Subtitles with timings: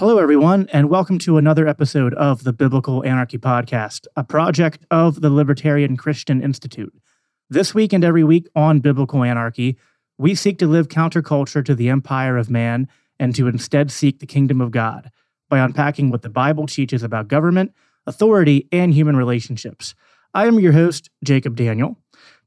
[0.00, 5.20] Hello, everyone, and welcome to another episode of the Biblical Anarchy Podcast, a project of
[5.20, 6.94] the Libertarian Christian Institute.
[7.50, 9.76] This week and every week on Biblical Anarchy,
[10.16, 14.26] we seek to live counterculture to the empire of man and to instead seek the
[14.26, 15.10] kingdom of God
[15.50, 17.74] by unpacking what the Bible teaches about government,
[18.06, 19.94] authority, and human relationships.
[20.32, 21.98] I am your host, Jacob Daniel.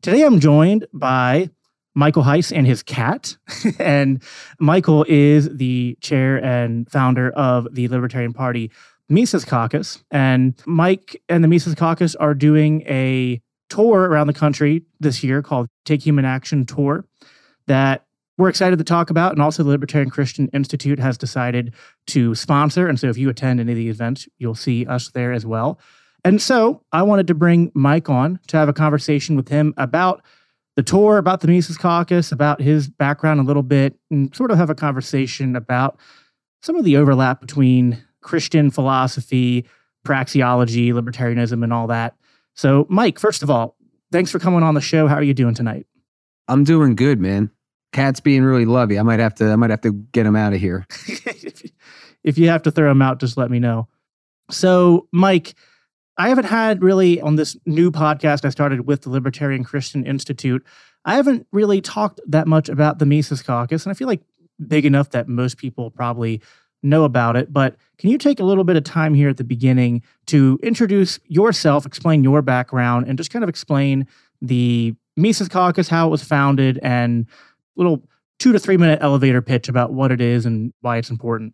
[0.02, 1.52] Today I'm joined by
[1.96, 3.38] Michael Heise and his cat.
[3.80, 4.24] and
[4.60, 8.72] Michael is the chair and founder of the Libertarian Party
[9.10, 10.04] Mises Caucus.
[10.12, 15.42] And Mike and the Mises Caucus are doing a tour around the country this year
[15.42, 17.06] called Take Human Action Tour
[17.68, 18.06] that
[18.38, 19.32] we're excited to talk about.
[19.32, 21.74] And also, the Libertarian Christian Institute has decided
[22.08, 22.88] to sponsor.
[22.88, 25.80] And so, if you attend any of the events, you'll see us there as well.
[26.26, 30.24] And so, I wanted to bring Mike on to have a conversation with him about
[30.76, 34.58] the tour, about the Mises Caucus, about his background a little bit, and sort of
[34.58, 36.00] have a conversation about
[36.62, 39.66] some of the overlap between Christian philosophy,
[40.06, 42.16] praxeology, libertarianism, and all that.
[42.56, 43.76] So, Mike, first of all,
[44.12, 45.08] thanks for coming on the show.
[45.08, 45.86] How are you doing tonight?
[46.48, 47.52] I'm doing good, man.
[47.92, 48.98] Cat's being really lovey.
[48.98, 49.52] I might have to.
[49.52, 50.86] I might have to get him out of here.
[52.24, 53.88] if you have to throw him out, just let me know.
[54.50, 55.54] So, Mike,
[56.18, 60.64] I haven't had really on this new podcast I started with the Libertarian Christian Institute.
[61.06, 64.22] I haven't really talked that much about the Mises Caucus, and I feel like
[64.68, 66.42] big enough that most people probably
[66.84, 67.52] know about it.
[67.52, 71.20] But can you take a little bit of time here at the beginning to introduce
[71.28, 74.08] yourself, explain your background, and just kind of explain
[74.42, 77.26] the Mises Caucus, how it was founded, and
[77.76, 78.04] little
[78.40, 81.54] two to three minute elevator pitch about what it is and why it's important?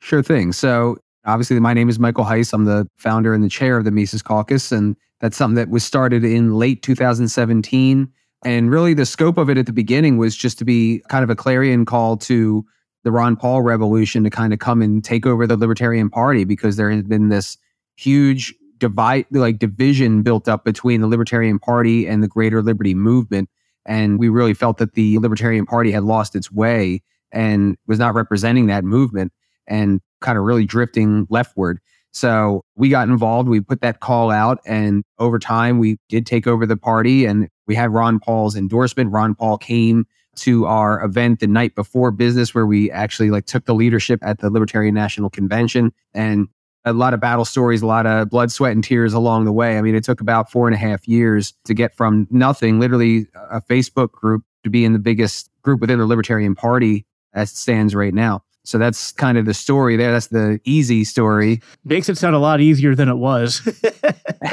[0.00, 0.52] Sure thing.
[0.52, 2.52] So Obviously, my name is Michael Heise.
[2.52, 4.70] I'm the founder and the chair of the Mises Caucus.
[4.70, 8.08] And that's something that was started in late 2017.
[8.44, 11.30] And really, the scope of it at the beginning was just to be kind of
[11.30, 12.64] a clarion call to
[13.02, 16.76] the Ron Paul revolution to kind of come and take over the Libertarian Party because
[16.76, 17.56] there has been this
[17.96, 23.48] huge divide, like division built up between the Libertarian Party and the Greater Liberty Movement.
[23.84, 28.14] And we really felt that the Libertarian Party had lost its way and was not
[28.14, 29.32] representing that movement.
[29.66, 31.78] And kind of really drifting leftward.
[32.12, 33.48] So we got involved.
[33.48, 37.26] We put that call out, and over time, we did take over the party.
[37.26, 39.12] And we had Ron Paul's endorsement.
[39.12, 40.06] Ron Paul came
[40.36, 44.38] to our event the night before business, where we actually like took the leadership at
[44.38, 46.48] the Libertarian National Convention, and
[46.84, 49.76] a lot of battle stories, a lot of blood, sweat, and tears along the way.
[49.76, 53.26] I mean, it took about four and a half years to get from nothing, literally
[53.50, 57.04] a Facebook group, to be in the biggest group within the Libertarian Party
[57.34, 58.42] as it stands right now.
[58.66, 60.10] So that's kind of the story there.
[60.10, 61.62] That's the easy story.
[61.84, 63.62] Makes it sound a lot easier than it was.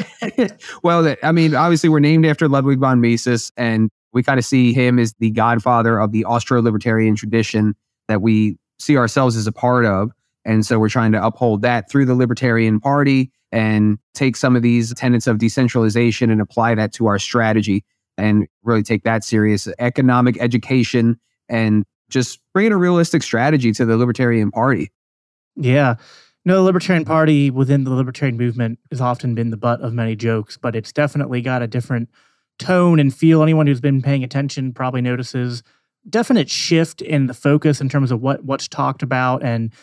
[0.84, 4.72] well, I mean, obviously, we're named after Ludwig von Mises, and we kind of see
[4.72, 7.76] him as the godfather of the Austro libertarian tradition
[8.08, 10.12] that we see ourselves as a part of.
[10.46, 14.62] And so we're trying to uphold that through the Libertarian Party and take some of
[14.62, 17.84] these tenets of decentralization and apply that to our strategy
[18.18, 19.68] and really take that serious.
[19.80, 21.20] Economic education
[21.50, 24.92] and just bringing a realistic strategy to the Libertarian Party.
[25.56, 25.96] Yeah.
[26.46, 30.16] No, the Libertarian Party within the Libertarian movement has often been the butt of many
[30.16, 32.10] jokes, but it's definitely got a different
[32.60, 33.42] tone and feel.
[33.42, 35.64] Anyone who's been paying attention probably notices
[36.10, 39.74] definite shift in the focus in terms of what what's talked about and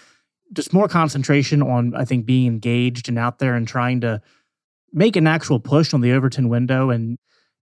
[0.53, 4.21] just more concentration on I think being engaged and out there and trying to
[4.93, 7.19] make an actual push on the Overton window and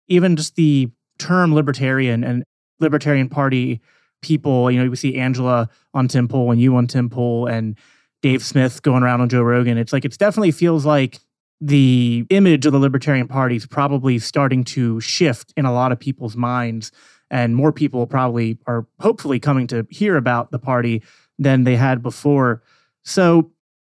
[0.09, 2.43] even just the term libertarian and
[2.81, 3.81] libertarian party
[4.21, 4.71] people.
[4.71, 7.77] You know, we see Angela on Tim Pool and you on Tim Pool and
[8.23, 9.79] Dave Smith going around on Joe Rogan.
[9.79, 11.19] It's like it definitely feels like
[11.61, 15.99] the image of the Libertarian Party is probably starting to shift in a lot of
[15.99, 16.93] people's minds,
[17.31, 21.03] and more people probably are hopefully coming to hear about the party
[21.39, 22.63] than they had before.
[23.05, 23.53] So,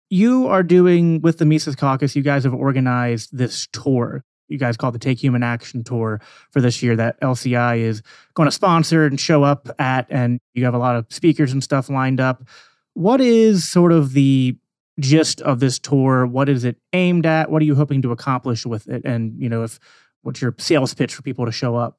[0.09, 2.15] you are doing with the Mises Caucus.
[2.17, 6.21] You guys have organized this tour you guys call the Take Human Action Tour
[6.51, 8.01] for this year that LCI is
[8.33, 11.63] going to sponsor and show up at, and you have a lot of speakers and
[11.63, 12.44] stuff lined up.
[12.94, 14.57] What is sort of the
[15.00, 16.25] gist of this tour?
[16.27, 17.50] What is it aimed at?
[17.50, 19.03] What are you hoping to accomplish with it?
[19.06, 19.80] And you know, if
[20.21, 21.98] what's your sales pitch for people to show up?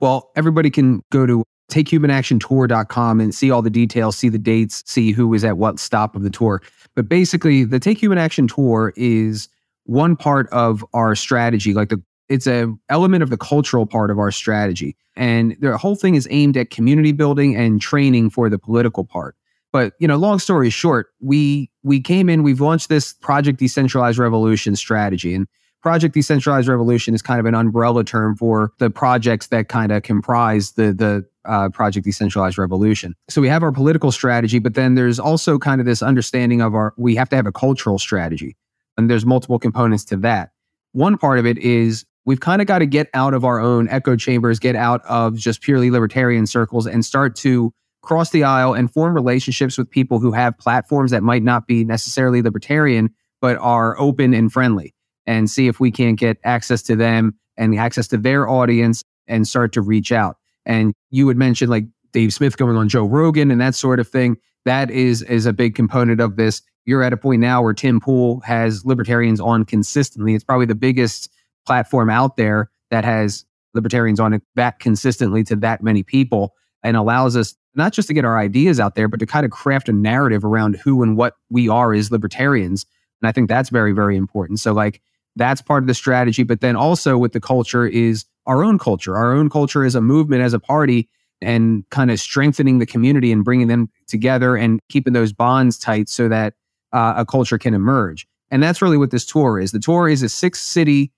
[0.00, 5.12] Well, everybody can go to takehumanactiontour.com and see all the details, see the dates, see
[5.12, 6.62] who is at what stop of the tour.
[6.94, 9.48] But basically, the Take Human Action Tour is
[9.88, 11.72] one part of our strategy.
[11.72, 14.96] Like the it's a element of the cultural part of our strategy.
[15.16, 19.34] And the whole thing is aimed at community building and training for the political part.
[19.72, 24.18] But you know, long story short, we we came in, we've launched this Project Decentralized
[24.18, 25.34] Revolution strategy.
[25.34, 25.46] And
[25.82, 30.02] Project Decentralized Revolution is kind of an umbrella term for the projects that kind of
[30.02, 33.14] comprise the the uh, Project Decentralized Revolution.
[33.30, 36.74] So we have our political strategy, but then there's also kind of this understanding of
[36.74, 38.54] our we have to have a cultural strategy,
[38.98, 40.50] and there's multiple components to that.
[40.92, 43.88] One part of it is we've kind of got to get out of our own
[43.88, 47.72] echo chambers, get out of just purely libertarian circles, and start to
[48.02, 51.84] cross the aisle and form relationships with people who have platforms that might not be
[51.84, 53.10] necessarily libertarian,
[53.40, 54.94] but are open and friendly
[55.26, 59.46] and see if we can't get access to them and access to their audience and
[59.46, 60.36] start to reach out.
[60.64, 64.08] And you would mention like Dave Smith going on Joe Rogan and that sort of
[64.08, 64.36] thing.
[64.64, 66.62] That is is a big component of this.
[66.88, 70.34] You're at a point now where Tim Pool has libertarians on consistently.
[70.34, 71.28] It's probably the biggest
[71.66, 73.44] platform out there that has
[73.74, 78.14] libertarians on it that consistently to that many people and allows us not just to
[78.14, 81.18] get our ideas out there, but to kind of craft a narrative around who and
[81.18, 82.86] what we are as libertarians.
[83.20, 84.58] And I think that's very, very important.
[84.58, 85.02] So, like,
[85.36, 86.42] that's part of the strategy.
[86.42, 89.14] But then also with the culture is our own culture.
[89.14, 91.10] Our own culture is a movement as a party
[91.42, 96.08] and kind of strengthening the community and bringing them together and keeping those bonds tight
[96.08, 96.54] so that
[96.92, 98.26] uh, a culture can emerge.
[98.50, 99.72] And that's really what this tour is.
[99.72, 101.12] The tour is a six city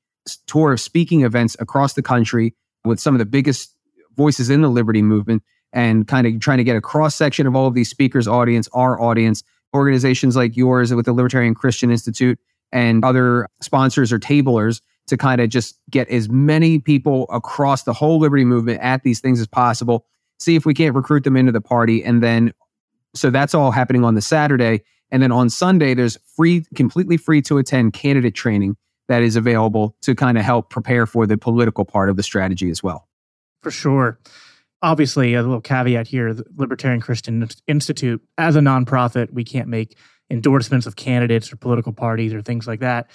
[0.47, 3.75] tour of speaking events across the country with some of the biggest
[4.17, 7.55] voices in the liberty movement and kind of trying to get a cross section of
[7.55, 9.43] all of these speakers' audience, our audience,
[9.75, 12.39] organizations like yours with the Libertarian Christian Institute
[12.73, 17.93] and other sponsors or tablers to kind of just get as many people across the
[17.93, 20.07] whole liberty movement at these things as possible.
[20.39, 22.03] See if we can't recruit them into the party.
[22.03, 22.53] And then,
[23.15, 24.83] so that's all happening on the Saturday.
[25.11, 28.77] And then on Sunday, there's free, completely free to attend candidate training
[29.09, 32.71] that is available to kind of help prepare for the political part of the strategy
[32.71, 33.09] as well.
[33.63, 34.19] For sure.
[34.83, 39.97] Obviously, a little caveat here the Libertarian Christian Institute, as a nonprofit, we can't make
[40.31, 43.11] endorsements of candidates or political parties or things like that.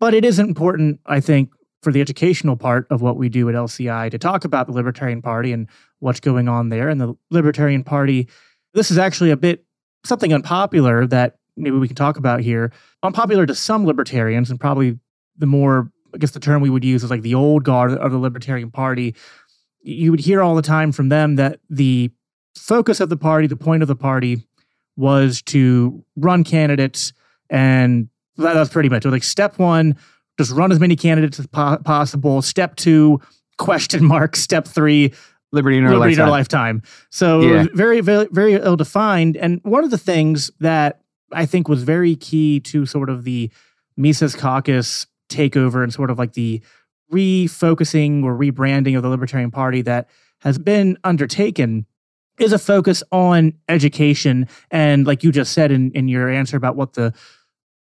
[0.00, 1.50] But it is important, I think,
[1.82, 5.22] for the educational part of what we do at LCI to talk about the Libertarian
[5.22, 5.68] Party and
[6.00, 6.88] what's going on there.
[6.88, 8.28] And the Libertarian Party,
[8.74, 9.64] this is actually a bit
[10.06, 12.72] something unpopular that maybe we can talk about here.
[13.02, 14.98] Unpopular to some libertarians, and probably
[15.38, 18.12] the more, I guess the term we would use is like the old guard of
[18.12, 19.14] the Libertarian Party.
[19.82, 22.10] You would hear all the time from them that the
[22.56, 24.46] focus of the party, the point of the party,
[24.96, 27.12] was to run candidates,
[27.50, 29.10] and that, was pretty much it.
[29.10, 29.96] Like step one,
[30.38, 32.42] just run as many candidates as po- possible.
[32.42, 33.20] Step two,
[33.58, 34.36] question mark.
[34.36, 35.12] Step three,
[35.52, 36.22] liberty in our, liberty lifetime.
[36.22, 36.82] In our lifetime.
[37.10, 37.66] So yeah.
[37.72, 39.36] very, very, very ill defined.
[39.36, 41.02] And one of the things that
[41.32, 43.50] I think was very key to sort of the
[43.96, 46.60] Mises Caucus takeover and sort of like the
[47.12, 50.08] refocusing or rebranding of the Libertarian Party that
[50.40, 51.86] has been undertaken
[52.38, 54.48] is a focus on education.
[54.70, 57.14] And like you just said in, in your answer about what the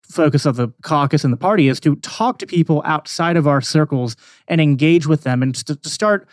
[0.02, 3.60] focus of the caucus and the party is to talk to people outside of our
[3.62, 4.14] circles
[4.46, 6.28] and engage with them and to, to start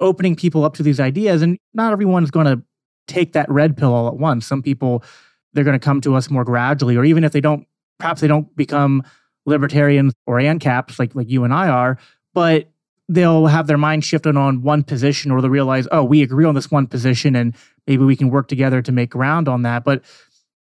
[0.00, 1.42] opening people up to these ideas.
[1.42, 2.62] And not everyone's going to
[3.06, 4.46] take that red pill all at once.
[4.46, 5.04] Some people,
[5.52, 7.66] they're going to come to us more gradually, or even if they don't,
[7.98, 9.02] perhaps they don't become
[9.46, 11.98] libertarians or ANCAPs like, like you and I are,
[12.34, 12.70] but
[13.08, 16.54] they'll have their mind shifted on one position or they'll realize, oh, we agree on
[16.54, 17.54] this one position and
[17.86, 19.82] maybe we can work together to make ground on that.
[19.82, 20.04] But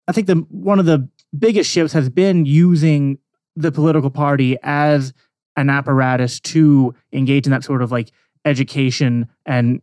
[0.07, 3.19] I think the one of the biggest shifts has been using
[3.55, 5.13] the political party as
[5.55, 8.11] an apparatus to engage in that sort of like
[8.45, 9.81] education and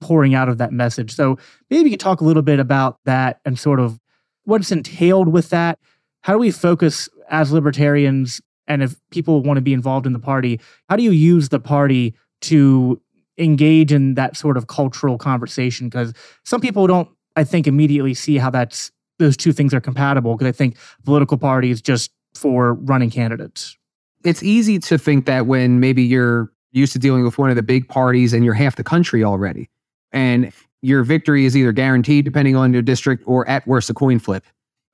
[0.00, 1.14] pouring out of that message.
[1.14, 1.38] So
[1.70, 3.98] maybe you could talk a little bit about that and sort of
[4.44, 5.78] what's entailed with that.
[6.22, 10.18] How do we focus as libertarians and if people want to be involved in the
[10.18, 13.00] party, how do you use the party to
[13.38, 15.88] engage in that sort of cultural conversation?
[15.88, 16.12] Because
[16.44, 20.36] some people don't, I think, immediately see how that's those two things are compatible.
[20.36, 23.76] Because I think political party is just for running candidates.
[24.24, 27.62] It's easy to think that when maybe you're used to dealing with one of the
[27.62, 29.68] big parties and you're half the country already,
[30.12, 30.52] and
[30.82, 34.44] your victory is either guaranteed depending on your district or at worst a coin flip.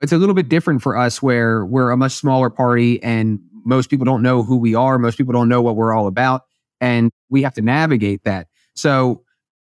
[0.01, 3.89] It's a little bit different for us where we're a much smaller party and most
[3.89, 4.97] people don't know who we are.
[4.97, 6.43] Most people don't know what we're all about.
[6.81, 8.47] And we have to navigate that.
[8.75, 9.23] So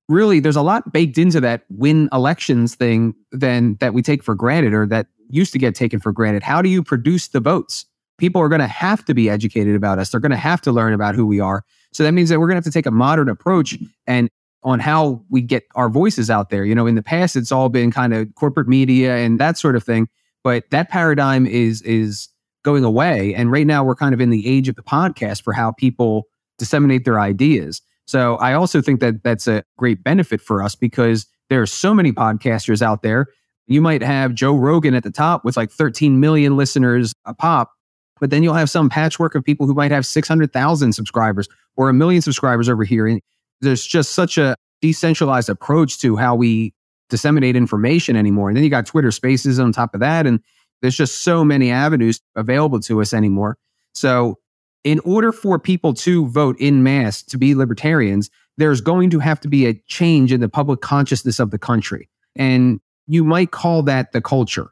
[0.08, 4.34] really there's a lot baked into that win elections thing than that we take for
[4.34, 6.42] granted or that used to get taken for granted.
[6.42, 7.84] How do you produce the votes?
[8.16, 10.10] People are going to have to be educated about us.
[10.10, 11.64] They're going to have to learn about who we are.
[11.94, 14.28] So that means that we're going to have to take a modern approach and
[14.64, 16.64] on how we get our voices out there.
[16.64, 19.76] You know, in the past, it's all been kind of corporate media and that sort
[19.76, 20.08] of thing.
[20.42, 22.28] But that paradigm is is
[22.64, 23.34] going away.
[23.34, 26.24] And right now, we're kind of in the age of the podcast for how people
[26.58, 27.80] disseminate their ideas.
[28.06, 31.94] So I also think that that's a great benefit for us because there are so
[31.94, 33.26] many podcasters out there.
[33.66, 37.72] You might have Joe Rogan at the top with like 13 million listeners a pop,
[38.20, 41.94] but then you'll have some patchwork of people who might have 600,000 subscribers or a
[41.94, 43.06] million subscribers over here.
[43.06, 43.20] And
[43.60, 46.74] there's just such a decentralized approach to how we
[47.10, 48.48] disseminate information anymore.
[48.48, 50.26] And then you got Twitter spaces on top of that.
[50.26, 50.40] And
[50.82, 53.56] there's just so many avenues available to us anymore.
[53.94, 54.38] So,
[54.82, 58.28] in order for people to vote in mass to be libertarians,
[58.58, 62.10] there's going to have to be a change in the public consciousness of the country.
[62.36, 64.70] And you might call that the culture.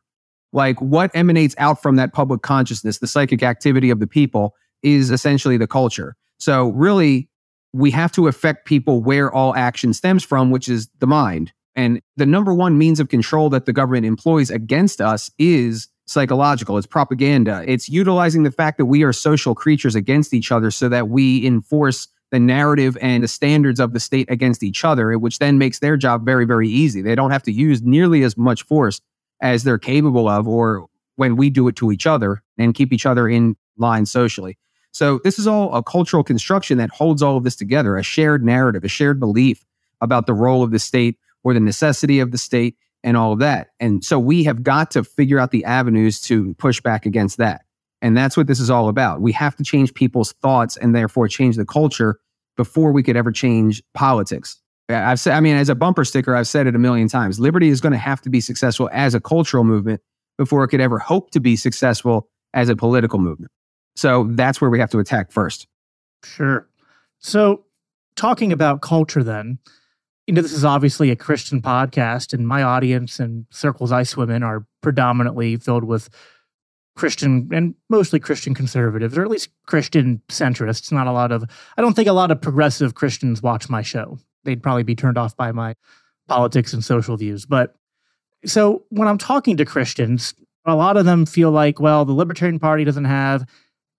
[0.52, 5.10] Like what emanates out from that public consciousness, the psychic activity of the people, is
[5.10, 6.14] essentially the culture.
[6.42, 7.28] So, really,
[7.72, 11.52] we have to affect people where all action stems from, which is the mind.
[11.76, 16.76] And the number one means of control that the government employs against us is psychological.
[16.78, 17.62] It's propaganda.
[17.68, 21.46] It's utilizing the fact that we are social creatures against each other so that we
[21.46, 25.78] enforce the narrative and the standards of the state against each other, which then makes
[25.78, 27.02] their job very, very easy.
[27.02, 29.00] They don't have to use nearly as much force
[29.40, 33.06] as they're capable of, or when we do it to each other and keep each
[33.06, 34.58] other in line socially.
[34.92, 38.44] So this is all a cultural construction that holds all of this together, a shared
[38.44, 39.64] narrative, a shared belief
[40.00, 43.38] about the role of the state or the necessity of the state and all of
[43.40, 43.70] that.
[43.80, 47.62] And so we have got to figure out the avenues to push back against that.
[48.00, 49.20] And that's what this is all about.
[49.20, 52.18] We have to change people's thoughts and therefore change the culture
[52.56, 54.60] before we could ever change politics.
[54.88, 57.40] I've said, I mean, as a bumper sticker, I've said it a million times.
[57.40, 60.02] Liberty is going to have to be successful as a cultural movement
[60.36, 63.50] before it could ever hope to be successful as a political movement.
[63.96, 65.66] So that's where we have to attack first.
[66.24, 66.68] Sure.
[67.18, 67.64] So,
[68.16, 69.58] talking about culture, then,
[70.26, 74.30] you know, this is obviously a Christian podcast, and my audience and circles I swim
[74.30, 76.08] in are predominantly filled with
[76.94, 80.92] Christian and mostly Christian conservatives, or at least Christian centrists.
[80.92, 81.44] Not a lot of,
[81.76, 84.18] I don't think a lot of progressive Christians watch my show.
[84.44, 85.74] They'd probably be turned off by my
[86.28, 87.46] politics and social views.
[87.46, 87.74] But
[88.44, 90.34] so when I'm talking to Christians,
[90.64, 93.46] a lot of them feel like, well, the Libertarian Party doesn't have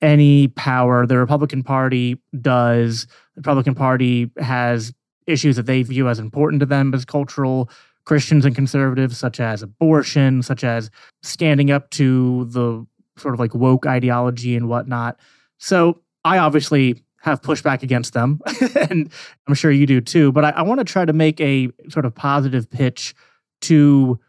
[0.03, 1.07] any power.
[1.07, 3.07] The Republican Party does.
[3.35, 4.93] The Republican Party has
[5.25, 7.69] issues that they view as important to them as cultural
[8.05, 10.91] Christians and conservatives, such as abortion, such as
[11.23, 12.85] standing up to the
[13.17, 15.17] sort of like woke ideology and whatnot.
[15.57, 18.41] So I obviously have pushback against them,
[18.89, 19.09] and
[19.47, 20.33] I'm sure you do too.
[20.33, 23.15] But I, I want to try to make a sort of positive pitch
[23.61, 24.19] to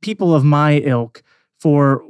[0.00, 1.22] people of my ilk
[1.60, 2.02] for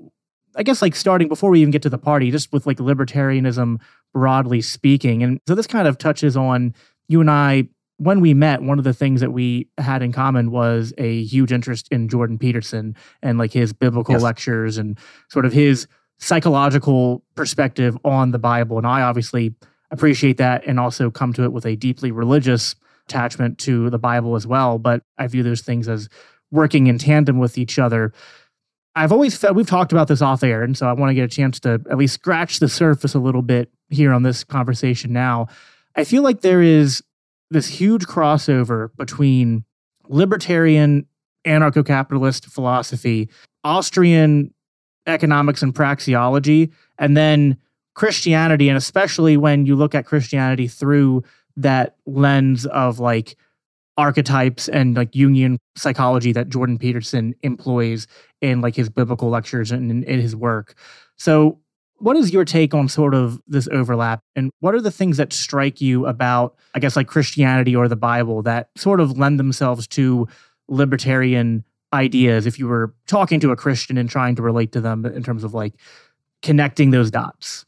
[0.56, 3.80] I guess like starting before we even get to the party, just with like libertarianism
[4.12, 5.22] broadly speaking.
[5.22, 6.74] And so this kind of touches on
[7.08, 7.68] you and I.
[7.98, 11.52] When we met, one of the things that we had in common was a huge
[11.52, 14.22] interest in Jordan Peterson and like his biblical yes.
[14.22, 15.86] lectures and sort of his
[16.18, 18.78] psychological perspective on the Bible.
[18.78, 19.54] And I obviously
[19.92, 22.74] appreciate that and also come to it with a deeply religious
[23.08, 24.78] attachment to the Bible as well.
[24.78, 26.08] But I view those things as
[26.50, 28.12] working in tandem with each other.
[28.94, 31.24] I've always felt we've talked about this off air, and so I want to get
[31.24, 35.12] a chance to at least scratch the surface a little bit here on this conversation
[35.12, 35.48] now.
[35.96, 37.02] I feel like there is
[37.50, 39.64] this huge crossover between
[40.08, 41.06] libertarian
[41.46, 43.28] anarcho capitalist philosophy,
[43.64, 44.52] Austrian
[45.06, 47.56] economics and praxeology, and then
[47.94, 48.68] Christianity.
[48.68, 51.24] And especially when you look at Christianity through
[51.56, 53.36] that lens of like
[53.96, 58.06] archetypes and like Jungian psychology that Jordan Peterson employs
[58.40, 60.74] in like his biblical lectures and in, in his work.
[61.16, 61.58] So,
[62.02, 65.32] what is your take on sort of this overlap and what are the things that
[65.32, 69.86] strike you about i guess like christianity or the bible that sort of lend themselves
[69.86, 70.26] to
[70.68, 75.06] libertarian ideas if you were talking to a christian and trying to relate to them
[75.06, 75.74] in terms of like
[76.42, 77.64] connecting those dots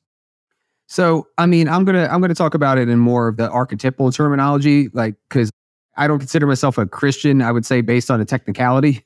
[0.89, 4.11] so i mean i'm gonna i'm gonna talk about it in more of the archetypal
[4.11, 5.51] terminology like because
[5.97, 9.05] I don't consider myself a Christian, I would say, based on a technicality.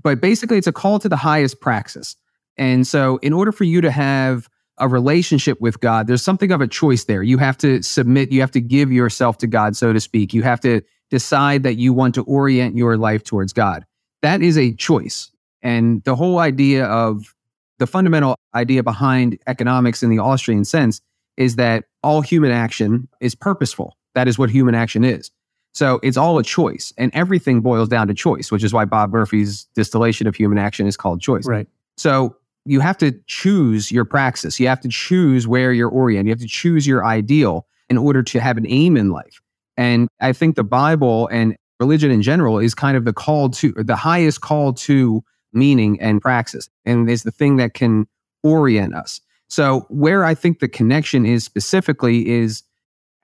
[0.00, 2.16] But basically, it's a call to the highest praxis.
[2.56, 6.60] And so, in order for you to have a relationship with God, there's something of
[6.60, 7.22] a choice there.
[7.22, 10.32] You have to submit, you have to give yourself to God, so to speak.
[10.32, 13.84] You have to decide that you want to orient your life towards God.
[14.22, 15.30] That is a choice.
[15.62, 17.34] And the whole idea of
[17.78, 21.00] the fundamental idea behind economics in the Austrian sense
[21.36, 23.96] is that all human action is purposeful.
[24.14, 25.30] That is what human action is.
[25.74, 29.12] So it's all a choice, and everything boils down to choice, which is why Bob
[29.12, 31.46] Murphy's distillation of human action is called choice.
[31.46, 31.68] Right.
[31.96, 34.58] So you have to choose your praxis.
[34.58, 36.26] You have to choose where you're oriented.
[36.26, 39.40] You have to choose your ideal in order to have an aim in life.
[39.76, 43.72] And I think the Bible and religion in general is kind of the call to
[43.72, 45.22] the highest call to
[45.52, 48.06] meaning and praxis and is the thing that can
[48.42, 49.20] orient us.
[49.48, 52.62] So where I think the connection is specifically is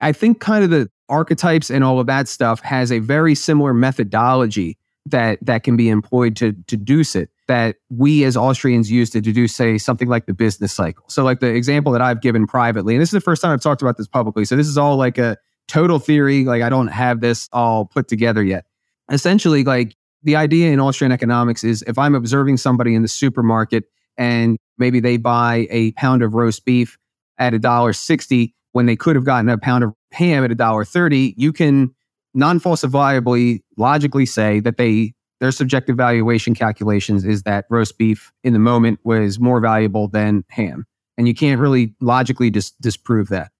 [0.05, 3.73] I think kind of the archetypes and all of that stuff has a very similar
[3.73, 9.21] methodology that that can be employed to deduce it that we as Austrians use to
[9.21, 11.05] deduce, say, something like the business cycle.
[11.09, 13.61] So, like the example that I've given privately, and this is the first time I've
[13.61, 14.45] talked about this publicly.
[14.45, 16.45] So, this is all like a total theory.
[16.45, 18.65] Like, I don't have this all put together yet.
[19.11, 23.85] Essentially, like the idea in Austrian economics is if I'm observing somebody in the supermarket
[24.19, 26.99] and maybe they buy a pound of roast beef
[27.39, 30.55] at a dollar sixty when they could have gotten a pound of ham at a
[30.55, 31.95] dollar thirty, you can
[32.33, 38.59] non-falsifiably logically say that they their subjective valuation calculations is that roast beef in the
[38.59, 40.85] moment was more valuable than ham.
[41.17, 43.51] And you can't really logically dis- disprove that.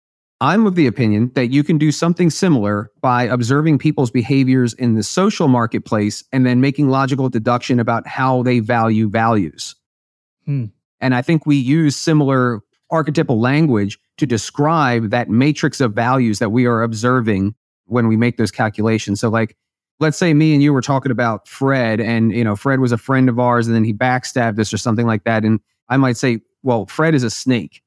[0.42, 4.96] I'm of the opinion that you can do something similar by observing people's behaviors in
[4.96, 9.76] the social marketplace and then making logical deduction about how they value values.
[10.46, 10.66] Hmm.
[11.00, 12.60] And I think we use similar
[12.92, 17.56] archetypal language to describe that matrix of values that we are observing
[17.86, 19.20] when we make those calculations.
[19.20, 19.56] So, like,
[20.00, 22.98] let's say me and you were talking about Fred, and you know, Fred was a
[22.98, 26.18] friend of ours, and then he backstabbed us or something like that, and I might
[26.18, 27.82] say, well, Fred is a snake.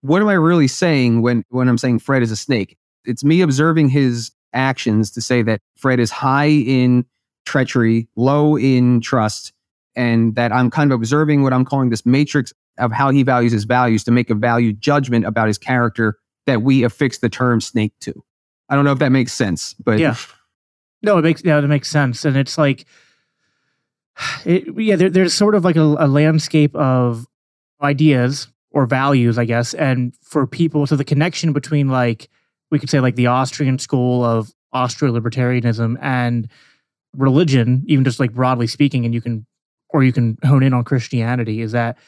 [0.00, 2.76] What am I really saying when when I'm saying Fred is a snake?
[3.04, 7.04] It's me observing his actions to say that Fred is high in
[7.44, 9.52] treachery, low in trust,
[9.94, 13.52] and that I'm kind of observing what I'm calling this matrix of how he values
[13.52, 17.60] his values to make a value judgment about his character that we affix the term
[17.60, 18.12] snake to.
[18.68, 20.16] I don't know if that makes sense, but yeah,
[21.02, 22.86] no, it makes yeah, it makes sense, and it's like,
[24.44, 27.26] it, yeah, there, there's sort of like a, a landscape of
[27.82, 32.28] ideas or values, I guess, and for people, so the connection between like
[32.70, 36.48] we could say like the Austrian school of Austro libertarianism and
[37.16, 39.46] religion, even just like broadly speaking, and you can
[39.90, 41.98] or you can hone in on Christianity, is that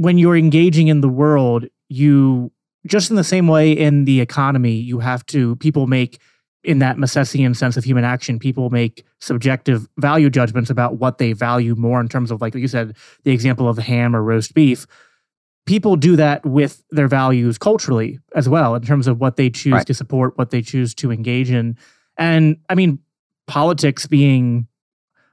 [0.00, 2.50] when you're engaging in the world, you
[2.86, 6.18] just in the same way in the economy, you have to people make
[6.64, 11.34] in that Misesian sense of human action, people make subjective value judgments about what they
[11.34, 14.86] value more in terms of, like you said, the example of ham or roast beef.
[15.66, 19.72] People do that with their values culturally as well, in terms of what they choose
[19.72, 19.86] right.
[19.86, 21.76] to support, what they choose to engage in.
[22.16, 23.00] And I mean,
[23.46, 24.66] politics being,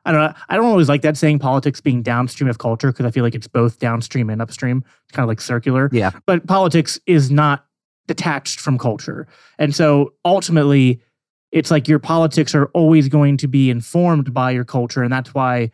[0.08, 3.06] I don't know, I don't always like that saying politics being downstream of culture because
[3.06, 4.86] I feel like it's both downstream and upstream.
[5.04, 5.89] It's kind of like circular.
[5.91, 6.12] Yeah.
[6.26, 7.65] But politics is not
[8.08, 9.28] detached from culture.
[9.60, 11.02] And so ultimately,
[11.52, 15.04] it's like your politics are always going to be informed by your culture.
[15.04, 15.72] And that's why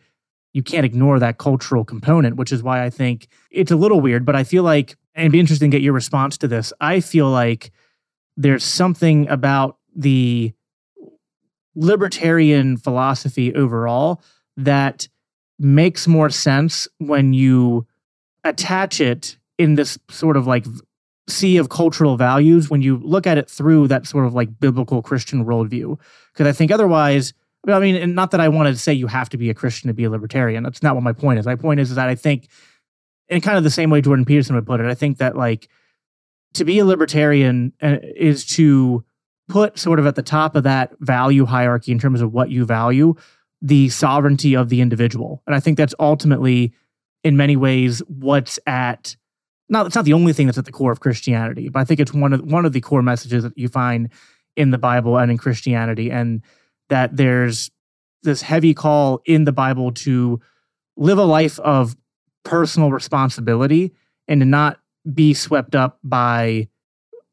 [0.52, 4.24] you can't ignore that cultural component, which is why I think it's a little weird.
[4.24, 6.72] But I feel like, and it'd be interesting to get your response to this.
[6.80, 7.70] I feel like
[8.36, 10.52] there's something about the
[11.74, 14.22] libertarian philosophy overall
[14.56, 15.08] that
[15.58, 17.86] makes more sense when you
[18.44, 20.66] attach it in this sort of like
[21.28, 25.02] sea of cultural values when you look at it through that sort of like biblical
[25.02, 25.98] Christian worldview.
[26.32, 27.32] Because I think otherwise,
[27.66, 29.88] I mean, and not that I want to say you have to be a Christian
[29.88, 30.62] to be a libertarian.
[30.62, 31.46] That's not what my point is.
[31.46, 32.48] My point is, is that I think,
[33.28, 35.68] in kind of the same way Jordan Peterson would put it, I think that like
[36.54, 39.02] to be a libertarian uh, is to
[39.48, 42.64] put sort of at the top of that value hierarchy in terms of what you
[42.64, 43.14] value
[43.60, 45.42] the sovereignty of the individual.
[45.46, 46.74] And I think that's ultimately,
[47.22, 49.16] in many ways, what's at
[49.70, 52.00] not it's not the only thing that's at the core of Christianity, but I think
[52.00, 54.10] it's one of one of the core messages that you find
[54.56, 56.42] in the Bible and in Christianity, and
[56.90, 57.70] that there's
[58.22, 60.40] this heavy call in the Bible to
[60.96, 61.96] live a life of
[62.44, 63.94] personal responsibility
[64.28, 64.78] and to not
[65.12, 66.68] be swept up by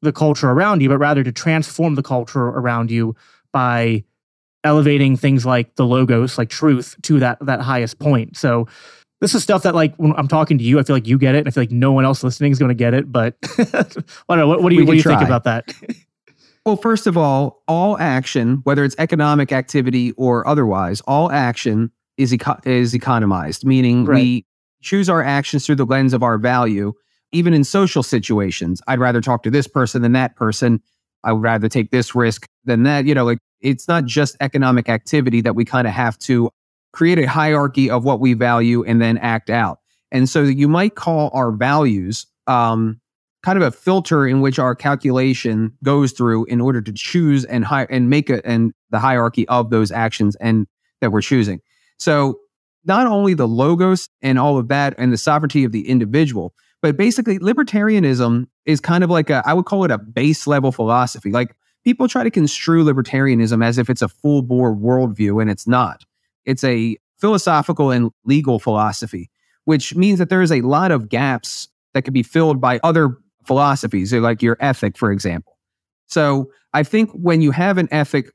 [0.01, 3.15] the culture around you, but rather to transform the culture around you
[3.51, 4.03] by
[4.63, 8.37] elevating things like the logos, like truth, to that that highest point.
[8.37, 8.67] So
[9.19, 11.35] this is stuff that like when I'm talking to you, I feel like you get
[11.35, 11.47] it.
[11.47, 13.11] I feel like no one else listening is going to get it.
[13.11, 14.47] But I don't know.
[14.47, 15.71] What, what do you what do you think about that?
[16.65, 22.33] well, first of all, all action, whether it's economic activity or otherwise, all action is
[22.33, 24.15] eco- is economized, meaning right.
[24.15, 24.45] we
[24.81, 26.93] choose our actions through the lens of our value.
[27.31, 30.81] Even in social situations, I'd rather talk to this person than that person.
[31.23, 33.05] I would rather take this risk than that.
[33.05, 36.49] You know, like it's not just economic activity that we kind of have to
[36.93, 39.79] create a hierarchy of what we value and then act out.
[40.11, 42.99] And so you might call our values um,
[43.43, 47.63] kind of a filter in which our calculation goes through in order to choose and
[47.63, 50.67] hi- and make a and the hierarchy of those actions and
[50.99, 51.59] that we're choosing.
[51.97, 52.39] So
[52.83, 56.97] not only the logos and all of that and the sovereignty of the individual, but
[56.97, 61.31] basically libertarianism is kind of like a I would call it a base level philosophy.
[61.31, 65.67] Like people try to construe libertarianism as if it's a full bore worldview, and it's
[65.67, 66.03] not.
[66.45, 69.29] It's a philosophical and legal philosophy,
[69.65, 73.17] which means that there is a lot of gaps that could be filled by other
[73.45, 75.57] philosophies, like your ethic, for example.
[76.07, 78.31] So I think when you have an ethic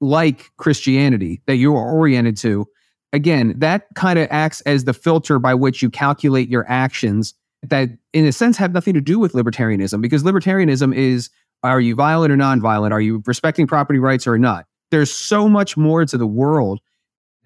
[0.00, 2.66] like Christianity that you are oriented to,
[3.12, 7.90] again, that kind of acts as the filter by which you calculate your actions that,
[8.12, 11.30] in a sense, have nothing to do with libertarianism because libertarianism is
[11.62, 12.92] are you violent or nonviolent?
[12.92, 14.66] Are you respecting property rights or not?
[14.90, 16.80] There's so much more to the world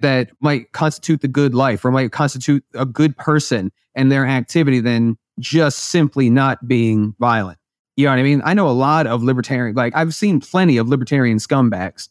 [0.01, 4.81] that might constitute the good life or might constitute a good person and their activity
[4.81, 7.59] than just simply not being violent.
[7.97, 8.43] You know what I mean?
[8.45, 12.09] I know a lot of libertarian, like I've seen plenty of libertarian scumbags.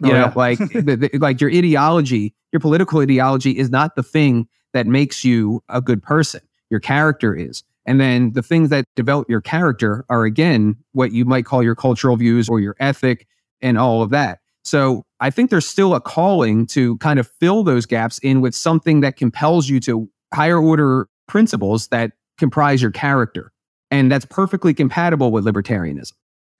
[0.00, 0.32] You oh, know, yeah.
[0.36, 5.24] like the, the, like your ideology, your political ideology is not the thing that makes
[5.24, 6.40] you a good person.
[6.70, 7.62] Your character is.
[7.86, 11.74] And then the things that develop your character are again what you might call your
[11.74, 13.26] cultural views or your ethic
[13.62, 14.40] and all of that.
[14.62, 18.54] So I think there's still a calling to kind of fill those gaps in with
[18.54, 23.52] something that compels you to higher order principles that comprise your character.
[23.90, 26.12] And that's perfectly compatible with libertarianism.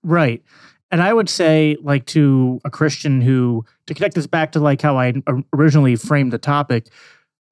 [0.03, 0.43] Right.
[0.91, 4.81] And I would say, like, to a Christian who, to connect this back to like
[4.81, 5.13] how I
[5.53, 6.89] originally framed the topic,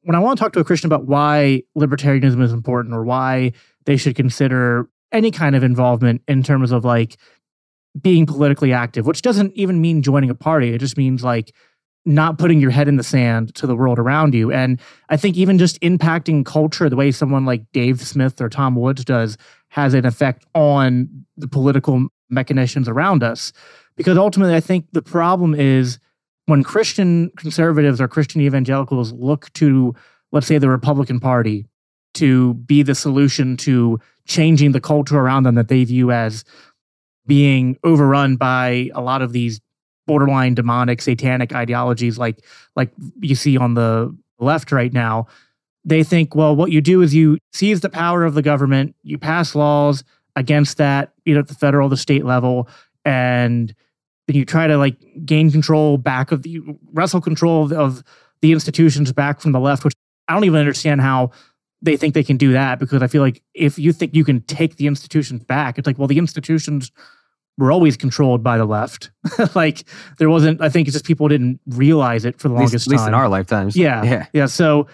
[0.06, 3.50] when I want to talk to a Christian about why libertarianism is important or why
[3.86, 7.16] they should consider any kind of involvement in terms of like
[8.00, 10.72] being politically active, which doesn't even mean joining a party.
[10.72, 11.52] It just means like
[12.04, 14.52] not putting your head in the sand to the world around you.
[14.52, 18.76] And I think even just impacting culture the way someone like Dave Smith or Tom
[18.76, 19.36] Woods does
[19.70, 23.52] has an effect on the political mechanisms around us.
[23.96, 25.98] Because ultimately, I think the problem is
[26.46, 29.94] when Christian conservatives or Christian evangelicals look to,
[30.32, 31.66] let's say, the Republican Party
[32.14, 36.44] to be the solution to changing the culture around them that they view as
[37.26, 39.60] being overrun by a lot of these
[40.06, 42.44] borderline demonic satanic ideologies like
[42.76, 45.26] like you see on the left right now
[45.84, 49.18] they think well what you do is you seize the power of the government you
[49.18, 50.04] pass laws
[50.36, 52.68] against that you know at the federal the state level
[53.04, 53.74] and
[54.26, 56.60] then you try to like gain control back of the
[56.92, 58.04] wrestle control of, of
[58.42, 59.94] the institutions back from the left which
[60.28, 61.30] i don't even understand how
[61.82, 64.40] they think they can do that because i feel like if you think you can
[64.42, 66.90] take the institutions back it's like well the institutions
[67.58, 69.10] were always controlled by the left.
[69.54, 69.84] like
[70.18, 72.94] there wasn't, I think it's just people didn't realize it for the at longest time.
[72.94, 73.76] At least in our lifetimes.
[73.76, 74.02] Yeah.
[74.06, 74.26] Yeah.
[74.32, 74.46] Yeah.
[74.46, 74.86] So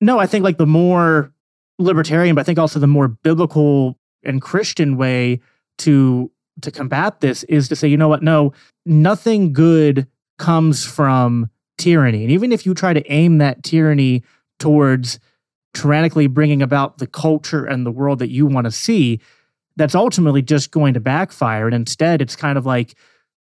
[0.00, 1.32] no, I think like the more
[1.78, 5.40] libertarian, but I think also the more biblical and Christian way
[5.78, 6.30] to
[6.62, 8.22] to combat this is to say, you know what?
[8.22, 8.52] No,
[8.84, 10.06] nothing good
[10.38, 12.22] comes from tyranny.
[12.22, 14.22] And even if you try to aim that tyranny
[14.58, 15.18] towards
[15.74, 19.20] tyrannically bringing about the culture and the world that you want to see,
[19.76, 21.66] that's ultimately just going to backfire.
[21.66, 22.96] And instead, it's kind of like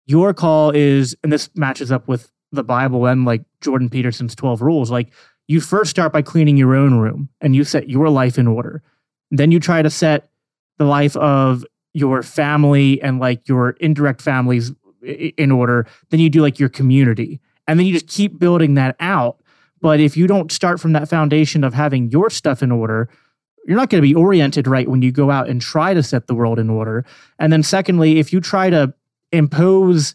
[0.06, 4.62] your call is, and this matches up with the Bible and like Jordan Peterson's 12
[4.62, 4.90] rules.
[4.90, 5.12] Like
[5.48, 8.82] you first start by cleaning your own room and you set your life in order.
[9.30, 10.30] Then you try to set
[10.78, 15.86] the life of your family and like your indirect families in order.
[16.10, 17.40] Then you do like your community.
[17.66, 19.42] And then you just keep building that out.
[19.80, 23.08] But if you don't start from that foundation of having your stuff in order,
[23.66, 26.26] you're not going to be oriented right when you go out and try to set
[26.26, 27.04] the world in order.
[27.38, 28.94] And then, secondly, if you try to
[29.30, 30.14] impose,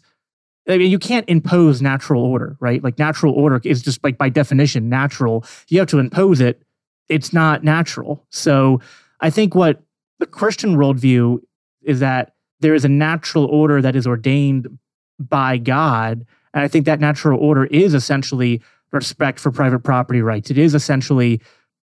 [0.68, 2.82] I mean, you can't impose natural order, right?
[2.82, 5.44] Like, natural order is just like by definition natural.
[5.68, 6.62] You have to impose it,
[7.08, 8.24] it's not natural.
[8.30, 8.80] So,
[9.20, 9.82] I think what
[10.18, 11.40] the Christian worldview
[11.88, 14.78] is that there is a natural order that is ordained
[15.18, 16.26] by God.
[16.54, 18.60] And I think that natural order is essentially
[18.92, 20.50] respect for private property rights.
[20.50, 21.40] It is essentially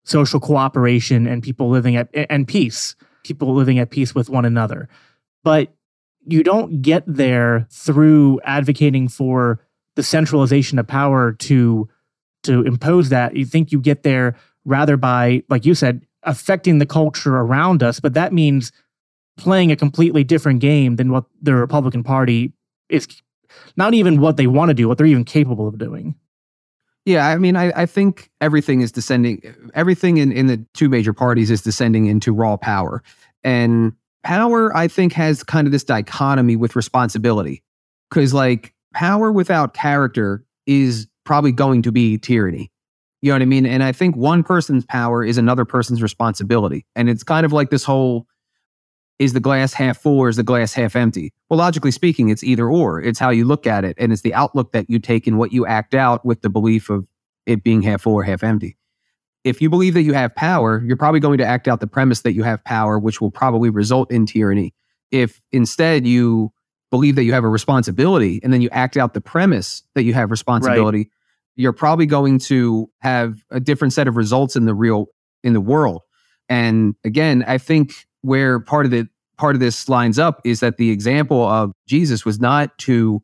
[0.05, 4.89] social cooperation and people living at and peace, people living at peace with one another.
[5.45, 5.75] But
[6.27, 9.61] you don't get there through advocating for
[9.97, 11.89] the centralization of power to
[12.45, 13.37] to impose that.
[13.37, 18.01] You think you get there rather by, like you said, affecting the culture around us.
[18.01, 18.73] But that means
[19.37, 22.53] playing a completely different game than what the Republican Party
[22.89, 23.07] is
[23.77, 26.15] not even what they want to do, what they're even capable of doing.
[27.05, 29.43] Yeah, I mean, I, I think everything is descending.
[29.75, 33.03] Everything in, in the two major parties is descending into raw power,
[33.43, 33.93] and
[34.23, 37.63] power, I think, has kind of this dichotomy with responsibility,
[38.09, 42.71] because like power without character is probably going to be tyranny.
[43.21, 43.67] You know what I mean?
[43.67, 47.71] And I think one person's power is another person's responsibility, and it's kind of like
[47.71, 48.29] this whole
[49.23, 51.33] is the glass half full or is the glass half empty?
[51.49, 53.01] Well, logically speaking, it's either or.
[53.01, 53.97] It's how you look at it.
[53.97, 56.91] And it's the outlook that you take and what you act out with the belief
[56.91, 57.07] of
[57.47, 58.77] it being half full or half empty.
[59.45, 62.23] If you believe that you have power, you're probably going to act out the premise
[62.23, 64.75] that you have power, which will probably result in tyranny.
[65.13, 66.53] If instead you
[66.91, 70.15] believe that you have a responsibility and then you act out the premise that you
[70.15, 71.11] have responsibility, right.
[71.55, 75.07] you're probably going to have a different set of results in the real
[75.45, 76.03] in the world.
[76.49, 79.09] And again, I think where part of the
[79.43, 83.21] part of this lines up is that the example of Jesus was not to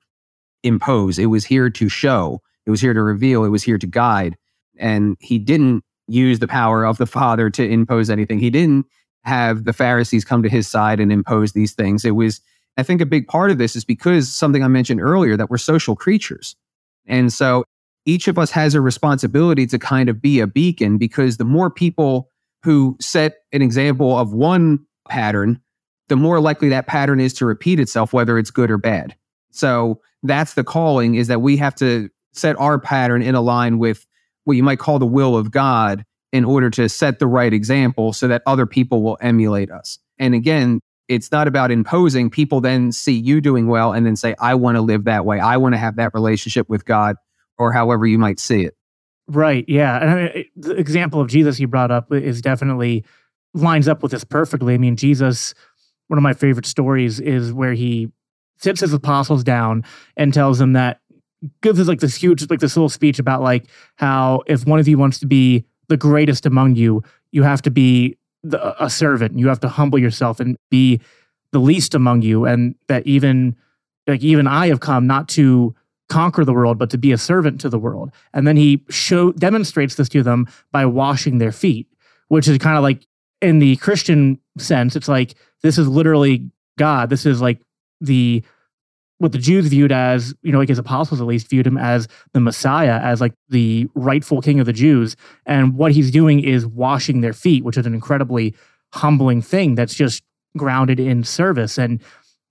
[0.64, 3.86] impose, it was here to show, it was here to reveal, it was here to
[3.86, 4.36] guide.
[4.80, 8.40] And he didn't use the power of the Father to impose anything.
[8.40, 8.86] He didn't
[9.22, 12.04] have the Pharisees come to his side and impose these things.
[12.04, 12.40] It was,
[12.76, 15.56] I think, a big part of this is because something I mentioned earlier that we're
[15.56, 16.56] social creatures.
[17.06, 17.62] And so
[18.06, 21.70] each of us has a responsibility to kind of be a beacon because the more
[21.70, 22.28] people
[22.64, 25.60] who set an example of one pattern,
[26.08, 29.14] the more likely that pattern is to repeat itself, whether it's good or bad.
[29.50, 33.78] So that's the calling is that we have to set our pattern in a line
[33.78, 34.06] with
[34.44, 38.12] what you might call the will of God in order to set the right example
[38.12, 39.98] so that other people will emulate us.
[40.18, 42.28] And again, it's not about imposing.
[42.28, 45.40] People then see you doing well and then say, I want to live that way.
[45.40, 47.16] I want to have that relationship with God,
[47.56, 48.76] or however you might see it.
[49.26, 49.64] Right.
[49.68, 49.98] Yeah.
[49.98, 53.04] And uh, I mean, the example of Jesus you brought up is definitely
[53.54, 54.74] lines up with this perfectly.
[54.74, 55.54] I mean, Jesus,
[56.08, 58.10] one of my favorite stories is where he
[58.58, 59.84] sits his apostles down
[60.16, 61.00] and tells them that
[61.62, 63.66] gives us like this huge like this little speech about like
[63.96, 67.70] how if one of you wants to be the greatest among you you have to
[67.70, 69.38] be the, a servant.
[69.38, 71.00] You have to humble yourself and be
[71.52, 72.44] the least among you.
[72.44, 73.56] And that even
[74.06, 75.74] like even i have come not to
[76.08, 78.10] conquer the world but to be a servant to the world.
[78.32, 81.86] And then he show demonstrates this to them by washing their feet
[82.28, 83.06] which is kind of like
[83.40, 87.60] in the christian sense it's like this is literally god this is like
[88.00, 88.42] the
[89.18, 92.08] what the Jews viewed as, you know, like his apostles at least viewed him as
[92.32, 95.16] the Messiah, as like the rightful king of the Jews.
[95.44, 98.54] And what he's doing is washing their feet, which is an incredibly
[98.94, 100.22] humbling thing that's just
[100.56, 101.78] grounded in service.
[101.78, 102.00] And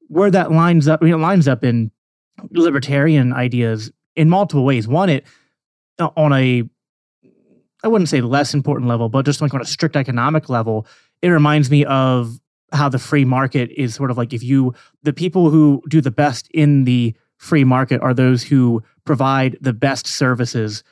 [0.09, 1.89] where that lines up, you know, lines up in
[2.51, 4.87] libertarian ideas in multiple ways.
[4.87, 5.25] One, it
[5.99, 6.63] on a,
[7.83, 10.87] I wouldn't say less important level, but just like on a strict economic level,
[11.21, 12.39] it reminds me of
[12.73, 16.11] how the free market is sort of like if you the people who do the
[16.11, 20.83] best in the free market are those who provide the best services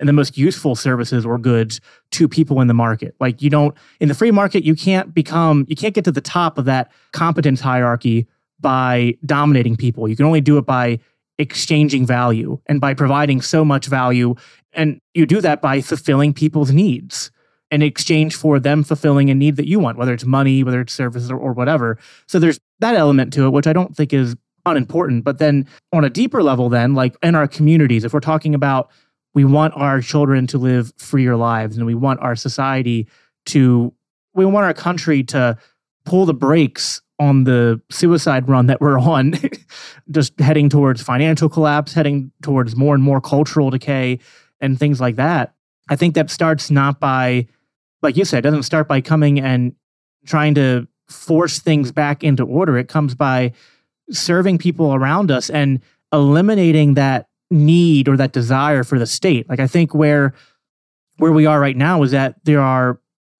[0.00, 3.14] and the most useful services or goods to people in the market.
[3.20, 6.20] Like you don't in the free market you can't become you can't get to the
[6.20, 8.26] top of that competence hierarchy
[8.58, 10.08] by dominating people.
[10.08, 10.98] You can only do it by
[11.40, 14.34] exchanging value and by providing so much value
[14.72, 17.30] and you do that by fulfilling people's needs
[17.70, 20.92] in exchange for them fulfilling a need that you want, whether it's money, whether it's
[20.92, 21.98] services or, or whatever.
[22.26, 25.24] So there's that element to it, which I don't think is unimportant.
[25.24, 28.90] But then on a deeper level, then, like in our communities, if we're talking about
[29.32, 33.06] we want our children to live freer lives and we want our society
[33.46, 33.94] to,
[34.34, 35.56] we want our country to
[36.04, 39.34] pull the brakes on the suicide run that we're on,
[40.10, 44.18] just heading towards financial collapse, heading towards more and more cultural decay
[44.60, 45.54] and things like that.
[45.88, 47.46] I think that starts not by
[48.02, 49.74] like you said, it doesn't start by coming and
[50.26, 52.78] trying to force things back into order.
[52.78, 53.52] It comes by
[54.10, 55.80] serving people around us and
[56.12, 59.48] eliminating that need or that desire for the state.
[59.48, 60.34] Like I think where
[61.18, 62.98] where we are right now is that there are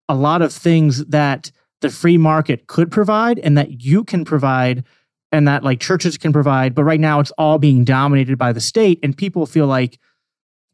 [0.08, 4.84] a lot of things that the free market could provide and that you can provide
[5.32, 8.60] and that like churches can provide, but right now it's all being dominated by the
[8.60, 9.98] state and people feel like